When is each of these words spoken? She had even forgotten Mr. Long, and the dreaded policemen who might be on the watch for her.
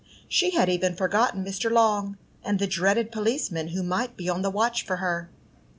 She 0.27 0.49
had 0.55 0.67
even 0.67 0.95
forgotten 0.95 1.45
Mr. 1.45 1.69
Long, 1.69 2.17
and 2.43 2.57
the 2.57 2.65
dreaded 2.65 3.11
policemen 3.11 3.67
who 3.67 3.83
might 3.83 4.17
be 4.17 4.29
on 4.29 4.41
the 4.41 4.49
watch 4.49 4.83
for 4.83 4.95
her. 4.95 5.29